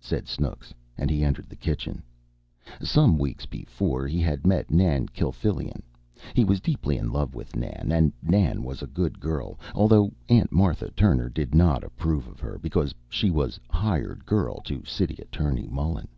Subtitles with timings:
[0.00, 2.02] said Snooks, and he entered the kitchen.
[2.80, 5.82] Some weeks before he had met Nan Kilfillan.
[6.32, 10.50] He was deeply in love with Nan, and Nan was a good girl, although Aunt
[10.50, 15.66] Martha Turner did not approve of her, because she was "hired girl" to City Attorney
[15.70, 16.08] Mullen.